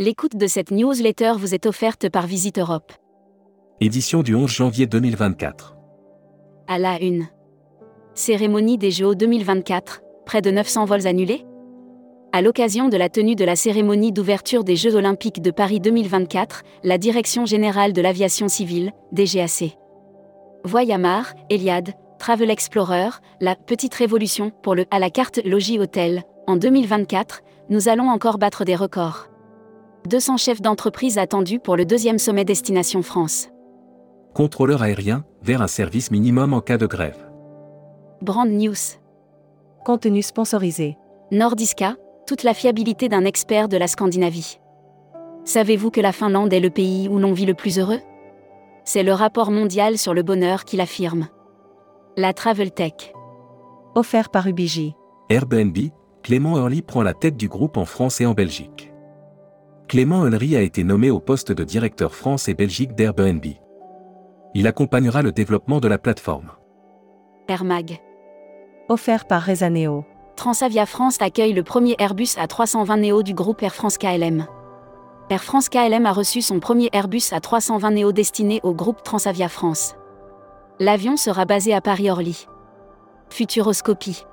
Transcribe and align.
L'écoute 0.00 0.34
de 0.34 0.46
cette 0.46 0.70
newsletter 0.70 1.34
vous 1.36 1.54
est 1.54 1.66
offerte 1.66 2.08
par 2.08 2.26
Visite 2.26 2.58
Europe. 2.58 2.90
Édition 3.82 4.22
du 4.22 4.34
11 4.34 4.50
janvier 4.50 4.86
2024. 4.86 5.76
À 6.68 6.78
la 6.78 6.98
une. 7.02 7.28
Cérémonie 8.14 8.78
des 8.78 8.90
JO 8.92 9.14
2024, 9.14 10.00
près 10.24 10.40
de 10.40 10.50
900 10.50 10.86
vols 10.86 11.06
annulés? 11.06 11.44
À 12.32 12.40
l'occasion 12.40 12.88
de 12.88 12.96
la 12.96 13.10
tenue 13.10 13.34
de 13.34 13.44
la 13.44 13.56
cérémonie 13.56 14.10
d'ouverture 14.10 14.64
des 14.64 14.74
Jeux 14.74 14.94
Olympiques 14.94 15.42
de 15.42 15.50
Paris 15.50 15.80
2024, 15.80 16.62
la 16.82 16.96
Direction 16.96 17.44
Générale 17.44 17.92
de 17.92 18.00
l'Aviation 18.00 18.48
Civile, 18.48 18.92
DGAC. 19.12 19.76
Voyamar, 20.64 21.34
Eliade, 21.50 21.92
Travel 22.18 22.50
Explorer, 22.50 23.10
la 23.42 23.54
petite 23.54 23.96
révolution 23.96 24.50
pour 24.62 24.74
le 24.74 24.86
à 24.90 24.98
la 24.98 25.10
carte 25.10 25.44
logis 25.44 25.78
hôtel. 25.78 26.22
En 26.46 26.56
2024, 26.56 27.42
nous 27.68 27.90
allons 27.90 28.08
encore 28.08 28.38
battre 28.38 28.64
des 28.64 28.76
records. 28.76 29.29
200 30.08 30.38
chefs 30.38 30.62
d'entreprise 30.62 31.18
attendus 31.18 31.58
pour 31.58 31.76
le 31.76 31.84
deuxième 31.84 32.18
sommet 32.18 32.44
Destination 32.44 33.02
France. 33.02 33.48
Contrôleur 34.34 34.82
aérien, 34.82 35.24
vers 35.42 35.60
un 35.60 35.68
service 35.68 36.10
minimum 36.10 36.54
en 36.54 36.60
cas 36.60 36.78
de 36.78 36.86
grève. 36.86 37.28
Brand 38.22 38.48
News. 38.48 38.98
Contenu 39.84 40.22
sponsorisé. 40.22 40.96
Nordiska, 41.30 41.96
toute 42.26 42.42
la 42.42 42.54
fiabilité 42.54 43.08
d'un 43.08 43.24
expert 43.24 43.68
de 43.68 43.76
la 43.76 43.88
Scandinavie. 43.88 44.58
Savez-vous 45.44 45.90
que 45.90 46.00
la 46.00 46.12
Finlande 46.12 46.52
est 46.52 46.60
le 46.60 46.70
pays 46.70 47.08
où 47.08 47.18
l'on 47.18 47.32
vit 47.32 47.46
le 47.46 47.54
plus 47.54 47.78
heureux? 47.78 48.00
C'est 48.84 49.02
le 49.02 49.12
rapport 49.12 49.50
mondial 49.50 49.98
sur 49.98 50.14
le 50.14 50.22
bonheur 50.22 50.64
qui 50.64 50.76
l'affirme. 50.76 51.28
La 52.16 52.32
Travel 52.32 52.72
Tech. 52.72 53.12
Offert 53.94 54.30
par 54.30 54.46
Ubiji. 54.46 54.94
Airbnb, 55.28 55.76
Clément 56.22 56.56
Hurley 56.56 56.82
prend 56.82 57.02
la 57.02 57.14
tête 57.14 57.36
du 57.36 57.48
groupe 57.48 57.76
en 57.76 57.84
France 57.84 58.20
et 58.20 58.26
en 58.26 58.34
Belgique. 58.34 58.89
Clément 59.90 60.24
Hurley 60.24 60.54
a 60.54 60.60
été 60.60 60.84
nommé 60.84 61.10
au 61.10 61.18
poste 61.18 61.50
de 61.50 61.64
directeur 61.64 62.14
France 62.14 62.48
et 62.48 62.54
Belgique 62.54 62.94
d'Airbnb. 62.94 63.44
Il 64.54 64.68
accompagnera 64.68 65.20
le 65.20 65.32
développement 65.32 65.80
de 65.80 65.88
la 65.88 65.98
plateforme. 65.98 66.52
Air 67.48 67.64
Mag. 67.64 67.98
Offert 68.88 69.26
par 69.26 69.42
Rezaneo. 69.42 70.04
Transavia 70.36 70.86
France 70.86 71.20
accueille 71.20 71.54
le 71.54 71.64
premier 71.64 71.96
Airbus 71.98 72.36
A320 72.36 73.00
Neo 73.00 73.24
du 73.24 73.34
groupe 73.34 73.64
Air 73.64 73.74
France 73.74 73.98
KLM. 73.98 74.46
Air 75.28 75.42
France 75.42 75.68
KLM 75.68 76.06
a 76.06 76.12
reçu 76.12 76.40
son 76.40 76.60
premier 76.60 76.88
Airbus 76.92 77.32
A320 77.32 77.92
Neo 77.92 78.12
destiné 78.12 78.60
au 78.62 78.72
groupe 78.72 79.02
Transavia 79.02 79.48
France. 79.48 79.96
L'avion 80.78 81.16
sera 81.16 81.46
basé 81.46 81.74
à 81.74 81.80
Paris-Orly. 81.80 82.46
Futuroscopie. 83.28 84.24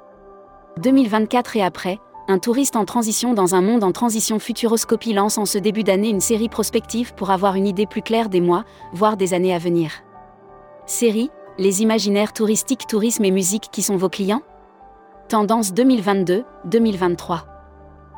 2024 0.78 1.55
et 1.55 1.63
après, 1.63 1.97
un 2.30 2.39
touriste 2.39 2.75
en 2.75 2.83
transition 2.83 3.33
dans 3.33 3.56
un 3.56 3.61
monde 3.61 3.83
en 3.83 3.94
transition 3.94 4.38
Futuroscopie 4.38 5.14
lance 5.14 5.38
en 5.38 5.45
ce 5.45 5.58
début 5.58 5.83
d'année 5.83 6.09
une 6.09 6.20
série 6.20 6.50
prospective 6.50 7.14
pour 7.14 7.31
avoir 7.31 7.56
une 7.56 7.67
idée 7.67 7.86
plus 7.86 8.02
claire 8.02 8.28
des 8.28 8.42
mois, 8.42 8.66
voire 8.92 9.16
des 9.16 9.34
années 9.34 9.56
à 9.56 9.59
venir. 9.59 9.92
Série, 10.86 11.31
les 11.58 11.81
imaginaires 11.81 12.34
touristiques, 12.34 12.86
tourisme 12.88 13.23
et 13.23 13.31
musique 13.31 13.69
qui 13.72 13.81
sont 13.81 13.95
vos 13.95 14.09
clients? 14.09 14.42
Tendance 15.30 15.72
2022-2023. 15.73 17.44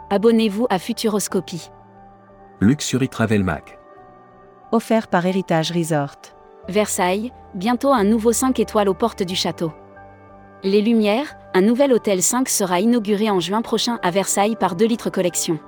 Abonnez-vous 0.10 0.66
à 0.70 0.80
Futuroscopie. 0.80 1.70
Luxury 2.62 3.10
Travel 3.10 3.44
Mag. 3.44 3.64
Offert 4.72 5.08
par 5.08 5.26
Héritage 5.26 5.72
Resort. 5.72 6.18
Versailles, 6.68 7.32
bientôt 7.54 7.92
un 7.92 8.04
nouveau 8.04 8.32
5 8.32 8.60
étoiles 8.60 8.90
aux 8.90 8.94
portes 8.96 9.24
du 9.24 9.36
château. 9.36 9.72
Les 10.64 10.82
Lumières, 10.82 11.38
un 11.60 11.62
nouvel 11.62 11.92
hôtel 11.92 12.24
5 12.24 12.48
sera 12.48 12.80
inauguré 12.80 13.30
en 13.30 13.42
juin 13.42 13.62
prochain 13.62 14.00
à 14.02 14.12
Versailles 14.12 14.56
par 14.56 14.78
2 14.78 14.86
litres 14.86 15.10
collection. 15.10 15.60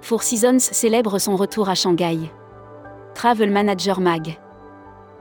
Four 0.00 0.24
Seasons 0.24 0.58
célèbre 0.58 1.20
son 1.20 1.36
retour 1.36 1.68
à 1.68 1.76
Shanghai. 1.76 2.32
Travel 3.14 3.52
Manager 3.52 4.00
Mag. 4.00 4.36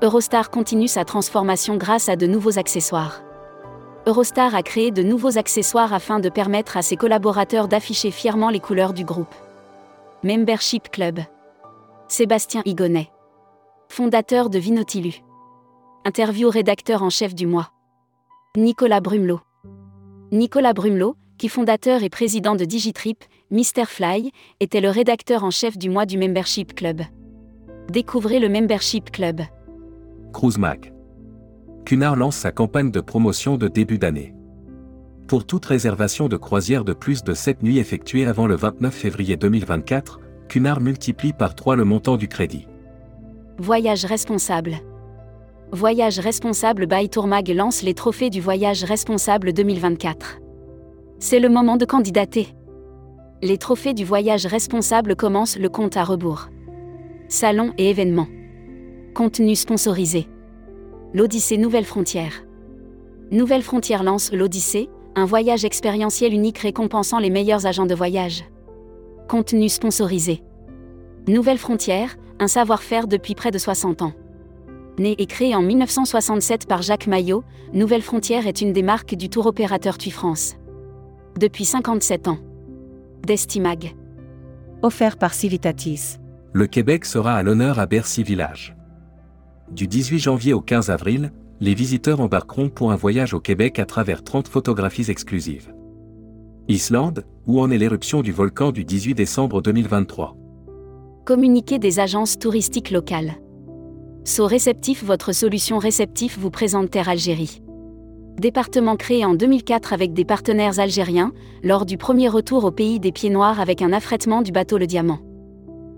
Eurostar 0.02 0.50
continue 0.50 0.88
sa 0.88 1.06
transformation 1.06 1.78
grâce 1.78 2.10
à 2.10 2.16
de 2.16 2.26
nouveaux 2.26 2.58
accessoires. 2.58 3.22
Eurostar 4.08 4.56
a 4.56 4.64
créé 4.64 4.90
de 4.90 5.04
nouveaux 5.04 5.38
accessoires 5.38 5.94
afin 5.94 6.20
de 6.20 6.30
permettre 6.30 6.76
à 6.76 6.82
ses 6.82 6.96
collaborateurs 6.96 7.68
d'afficher 7.68 8.10
fièrement 8.10 8.50
les 8.50 8.60
couleurs 8.60 8.94
du 8.94 9.06
groupe. 9.06 9.36
Membership 10.24 10.90
Club. 10.90 11.20
Sébastien 12.08 12.64
Higonnet. 12.66 13.12
Fondateur 13.90 14.50
de 14.50 14.58
Vinotilu. 14.58 15.22
Interview 16.04 16.50
rédacteur 16.50 17.04
en 17.04 17.12
chef 17.12 17.36
du 17.36 17.46
mois. 17.46 17.70
Nicolas 18.58 19.00
Brumelot. 19.00 19.42
Nicolas 20.34 20.74
Brumelot, 20.74 21.16
qui 21.38 21.48
fondateur 21.48 22.02
et 22.02 22.10
président 22.10 22.56
de 22.56 22.66
Digitrip, 22.66 23.24
Mr 23.52 23.86
Fly, 23.86 24.32
était 24.60 24.82
le 24.82 24.90
rédacteur 24.90 25.44
en 25.44 25.52
chef 25.52 25.78
du 25.78 25.92
mois 25.92 26.08
du 26.08 26.18
Membership 26.18 26.74
Club. 26.74 27.02
Découvrez 27.92 28.40
le 28.40 28.50
Membership 28.50 29.12
Club. 29.12 29.42
Cruise 30.34 30.58
Mag. 30.58 30.92
Cunard 31.86 32.16
lance 32.16 32.36
sa 32.36 32.52
campagne 32.52 32.90
de 32.90 33.00
promotion 33.00 33.58
de 33.58 33.68
début 33.68 34.00
d'année. 34.00 34.34
Pour 35.28 35.46
toute 35.46 35.68
réservation 35.68 36.28
de 36.28 36.38
croisière 36.38 36.84
de 36.84 36.94
plus 36.94 37.24
de 37.24 37.36
7 37.36 37.62
nuits 37.62 37.78
effectuée 37.78 38.26
avant 38.26 38.48
le 38.48 38.56
29 38.56 38.92
février 38.92 39.38
2024, 39.38 40.20
Cunard 40.50 40.82
multiplie 40.82 41.34
par 41.34 41.54
3 41.54 41.76
le 41.76 41.86
montant 41.86 42.18
du 42.18 42.28
crédit. 42.28 42.66
Voyage 43.60 44.06
responsable. 44.06 44.78
Voyage 45.74 46.20
responsable 46.20 46.86
by 46.86 47.10
Tourmag 47.10 47.50
lance 47.50 47.82
les 47.82 47.96
trophées 47.96 48.30
du 48.30 48.40
voyage 48.40 48.84
responsable 48.84 49.54
2024. 49.54 50.38
C'est 51.18 51.40
le 51.40 51.50
moment 51.50 51.78
de 51.78 51.86
candidater. 51.86 52.50
Les 53.42 53.58
trophées 53.58 53.96
du 53.96 54.06
voyage 54.06 54.46
responsable 54.46 55.16
commencent 55.16 55.58
le 55.58 55.70
compte 55.70 55.98
à 55.98 56.04
rebours. 56.04 56.50
Salons 57.28 57.74
et 57.80 57.90
événements. 57.90 58.28
Contenu 59.16 59.56
sponsorisé. 59.56 60.28
L'Odyssée 61.12 61.58
Nouvelle 61.58 61.86
Frontière. 61.86 62.46
Nouvelle 63.32 63.64
Frontière 63.64 64.04
lance 64.04 64.32
l'Odyssée, 64.32 64.92
un 65.16 65.26
voyage 65.26 65.66
expérientiel 65.66 66.36
unique 66.36 66.60
récompensant 66.60 67.18
les 67.18 67.32
meilleurs 67.32 67.66
agents 67.66 67.88
de 67.88 67.96
voyage. 67.96 68.44
Contenu 69.28 69.70
sponsorisé. 69.70 70.44
Nouvelle 71.28 71.58
Frontière, 71.58 72.16
un 72.40 72.48
savoir-faire 72.48 73.08
depuis 73.08 73.34
près 73.34 73.50
de 73.50 73.58
60 73.58 74.04
ans. 74.04 74.14
Né 75.00 75.16
et 75.18 75.26
créé 75.26 75.56
en 75.56 75.62
1967 75.64 76.68
par 76.68 76.84
Jacques 76.84 77.08
Maillot, 77.08 77.44
Nouvelle 77.74 78.04
Frontière 78.04 78.46
est 78.46 78.62
une 78.62 78.74
des 78.74 78.84
marques 78.84 79.16
du 79.16 79.28
tour 79.30 79.48
opérateur 79.48 79.98
TUI 79.98 80.12
France. 80.12 80.56
Depuis 81.40 81.66
57 81.66 82.28
ans. 82.28 82.38
Destimag. 83.26 83.96
Offert 84.84 85.18
par 85.18 85.34
Civitatis. 85.34 86.18
Le 86.52 86.68
Québec 86.68 87.06
sera 87.06 87.34
à 87.34 87.42
l'honneur 87.42 87.80
à 87.80 87.88
Bercy 87.88 88.22
Village. 88.22 88.76
Du 89.72 89.88
18 89.88 90.20
janvier 90.20 90.54
au 90.54 90.62
15 90.62 90.92
avril, 90.92 91.32
les 91.60 91.74
visiteurs 91.74 92.20
embarqueront 92.20 92.70
pour 92.70 92.92
un 92.92 92.96
voyage 92.96 93.34
au 93.34 93.40
Québec 93.40 93.80
à 93.80 93.86
travers 93.86 94.24
30 94.24 94.48
photographies 94.48 95.10
exclusives. 95.10 95.74
Islande, 96.68 97.26
où 97.48 97.60
en 97.60 97.72
est 97.72 97.78
l'éruption 97.80 98.22
du 98.22 98.32
volcan 98.32 98.72
du 98.72 98.86
18 98.86 99.16
décembre 99.16 99.62
2023 99.64 100.38
Communiqué 101.26 101.80
des 101.80 102.00
agences 102.00 102.38
touristiques 102.38 102.92
locales. 102.92 103.34
So 104.26 104.46
Réceptif 104.46 105.04
Votre 105.04 105.34
solution 105.34 105.80
réceptif 105.80 106.40
vous 106.40 106.50
présente 106.50 106.90
Terre 106.90 107.10
Algérie. 107.10 107.62
Département 108.40 108.96
créé 108.96 109.26
en 109.26 109.34
2004 109.34 109.92
avec 109.92 110.14
des 110.14 110.24
partenaires 110.24 110.80
algériens, 110.80 111.34
lors 111.62 111.86
du 111.86 111.98
premier 111.98 112.30
retour 112.30 112.64
au 112.64 112.72
pays 112.72 113.02
des 113.02 113.12
Pieds 113.12 113.30
Noirs 113.30 113.60
avec 113.60 113.82
un 113.82 113.92
affrètement 113.92 114.42
du 114.42 114.54
bateau 114.54 114.78
Le 114.78 114.88
Diamant. 114.88 115.20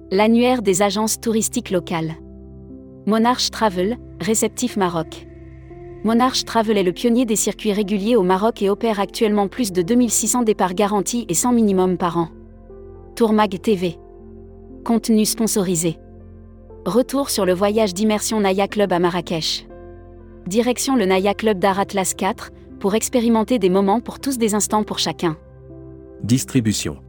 L'annuaire 0.10 0.64
des 0.64 0.82
agences 0.82 1.22
touristiques 1.22 1.70
locales. 1.70 2.16
Monarch 3.06 3.52
Travel, 3.52 4.00
réceptif 4.20 4.76
Maroc. 4.76 5.28
Monarch 6.04 6.46
Travel 6.46 6.80
est 6.80 6.84
le 6.84 6.94
pionnier 6.94 7.26
des 7.26 7.36
circuits 7.36 7.74
réguliers 7.74 8.16
au 8.16 8.24
Maroc 8.24 8.64
et 8.64 8.72
opère 8.72 9.00
actuellement 9.00 9.48
plus 9.48 9.72
de 9.72 9.84
2600 9.84 10.42
départs 10.42 10.74
garantis 10.74 11.28
et 11.30 11.36
100 11.36 11.52
minimum 11.52 11.98
par 11.98 12.18
an. 12.18 12.30
Tourmag 13.16 13.62
TV. 13.62 14.00
Contenu 14.84 15.26
sponsorisé. 15.26 16.00
Retour 16.86 17.32
sur 17.32 17.48
le 17.48 17.54
voyage 17.54 17.96
d'immersion 17.96 18.40
Naya 18.40 18.68
Club 18.68 18.94
à 18.94 19.00
Marrakech. 19.00 19.66
Direction 20.46 20.96
le 20.96 21.08
Naya 21.08 21.34
Club 21.34 21.58
d'Ar 21.58 21.80
Atlas 21.80 22.14
4, 22.14 22.52
pour 22.80 22.94
expérimenter 22.94 23.58
des 23.58 23.72
moments 23.72 24.02
pour 24.02 24.20
tous 24.20 24.38
des 24.38 24.54
instants 24.54 24.84
pour 24.84 25.00
chacun. 25.00 25.36
Distribution. 26.22 27.00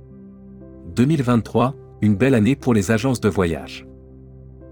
2023, 0.94 1.75
une 2.00 2.17
belle 2.17 2.34
année 2.34 2.56
pour 2.56 2.73
les 2.73 2.90
agences 2.90 3.20
de 3.20 3.28
voyage. 3.28 3.87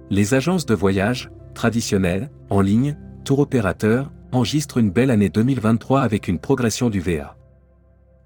Les 0.09 0.33
agences 0.33 0.65
de 0.65 0.75
voyage, 0.75 1.31
traditionnelles, 1.53 2.31
en 2.49 2.63
ligne, 2.63 2.97
tour 3.27 3.41
opérateurs, 3.41 4.11
enregistrent 4.33 4.79
une 4.79 4.91
belle 4.91 5.11
année 5.11 5.29
2023 5.29 6.01
avec 6.01 6.29
une 6.29 6.39
progression 6.39 6.89
du 6.89 7.01
VA. 7.01 7.37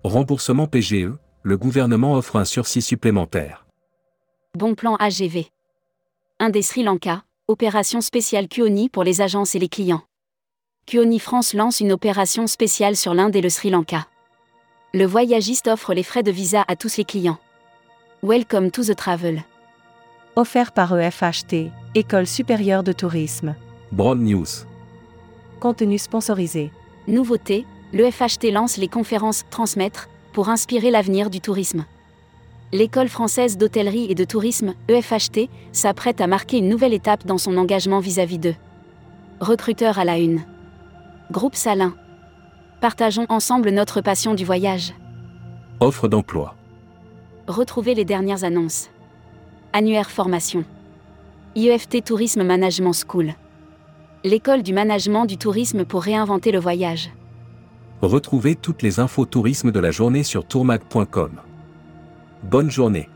Remboursement 0.04 0.68
PGE, 0.68 1.10
le 1.42 1.56
gouvernement 1.56 2.14
offre 2.14 2.36
un 2.36 2.44
sursis 2.44 2.82
supplémentaire. 2.82 3.66
Bon 4.56 4.76
plan 4.76 4.94
AGV. 4.94 5.50
Inde 6.40 6.54
et 6.54 6.62
Sri 6.62 6.84
Lanka, 6.84 7.24
opération 7.48 8.00
spéciale 8.00 8.46
Kuoni 8.46 8.88
pour 8.88 9.02
les 9.02 9.22
agences 9.22 9.56
et 9.56 9.58
les 9.58 9.68
clients. 9.68 10.02
Kuoni 10.86 11.18
France 11.18 11.52
lance 11.52 11.80
une 11.80 11.90
opération 11.90 12.46
spéciale 12.46 12.94
sur 12.94 13.12
l'Inde 13.12 13.34
et 13.34 13.40
le 13.40 13.48
Sri 13.48 13.70
Lanka. 13.70 14.06
Le 14.94 15.04
voyagiste 15.04 15.66
offre 15.66 15.94
les 15.94 16.04
frais 16.04 16.22
de 16.22 16.30
visa 16.30 16.64
à 16.68 16.76
tous 16.76 16.96
les 16.96 17.04
clients. 17.04 17.38
Welcome 18.22 18.70
to 18.70 18.84
the 18.84 18.94
travel. 18.94 19.42
Offert 20.36 20.70
par 20.70 20.96
EFHT, 20.96 21.72
École 21.96 22.28
supérieure 22.28 22.84
de 22.84 22.92
tourisme. 22.92 23.56
Broad 23.90 24.20
News. 24.20 24.46
Contenu 25.58 25.98
sponsorisé. 25.98 26.70
Nouveauté, 27.08 27.66
le 27.92 28.08
FHT 28.08 28.52
lance 28.52 28.76
les 28.76 28.86
conférences 28.86 29.44
Transmettre 29.50 30.08
pour 30.32 30.50
inspirer 30.50 30.92
l'avenir 30.92 31.30
du 31.30 31.40
tourisme. 31.40 31.84
L'école 32.70 33.08
française 33.08 33.56
d'hôtellerie 33.56 34.08
et 34.10 34.14
de 34.14 34.24
tourisme, 34.24 34.74
EFHT, 34.88 35.48
s'apprête 35.72 36.20
à 36.20 36.26
marquer 36.26 36.58
une 36.58 36.68
nouvelle 36.68 36.92
étape 36.92 37.24
dans 37.24 37.38
son 37.38 37.56
engagement 37.56 37.98
vis-à-vis 37.98 38.38
d'eux. 38.38 38.54
Recruteur 39.40 39.98
à 39.98 40.04
la 40.04 40.18
une. 40.18 40.42
Groupe 41.30 41.54
Salin. 41.54 41.94
Partageons 42.82 43.24
ensemble 43.30 43.70
notre 43.70 44.02
passion 44.02 44.34
du 44.34 44.44
voyage. 44.44 44.92
Offre 45.80 46.08
d'emploi. 46.08 46.56
Retrouvez 47.46 47.94
les 47.94 48.04
dernières 48.04 48.44
annonces. 48.44 48.90
Annuaire 49.72 50.10
formation. 50.10 50.64
IEFT 51.54 52.04
Tourisme 52.04 52.42
Management 52.42 52.92
School. 52.92 53.32
L'école 54.24 54.62
du 54.62 54.74
management 54.74 55.24
du 55.24 55.38
tourisme 55.38 55.86
pour 55.86 56.02
réinventer 56.02 56.52
le 56.52 56.58
voyage. 56.58 57.10
Retrouvez 58.02 58.56
toutes 58.56 58.82
les 58.82 59.00
infos 59.00 59.24
tourisme 59.24 59.72
de 59.72 59.80
la 59.80 59.90
journée 59.90 60.22
sur 60.22 60.44
tourmag.com. 60.44 61.40
Bonne 62.42 62.70
journée. 62.70 63.08